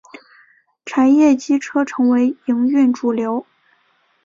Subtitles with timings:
[0.83, 3.45] 柴液机车成为营运主流。